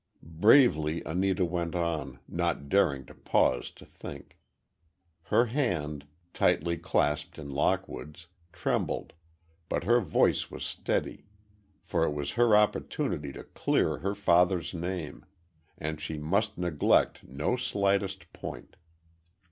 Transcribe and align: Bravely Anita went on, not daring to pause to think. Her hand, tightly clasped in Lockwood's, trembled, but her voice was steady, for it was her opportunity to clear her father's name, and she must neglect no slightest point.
Bravely 0.23 1.03
Anita 1.05 1.45
went 1.45 1.75
on, 1.75 2.17
not 2.27 2.69
daring 2.69 3.05
to 3.05 3.13
pause 3.13 3.69
to 3.69 3.85
think. 3.85 4.35
Her 5.25 5.45
hand, 5.45 6.07
tightly 6.33 6.75
clasped 6.77 7.37
in 7.37 7.51
Lockwood's, 7.51 8.25
trembled, 8.51 9.13
but 9.69 9.83
her 9.83 9.99
voice 9.99 10.49
was 10.49 10.63
steady, 10.65 11.27
for 11.83 12.03
it 12.03 12.13
was 12.15 12.31
her 12.31 12.55
opportunity 12.55 13.31
to 13.31 13.43
clear 13.43 13.99
her 13.99 14.15
father's 14.15 14.73
name, 14.73 15.23
and 15.77 16.01
she 16.01 16.17
must 16.17 16.57
neglect 16.57 17.23
no 17.23 17.55
slightest 17.55 18.33
point. 18.33 18.77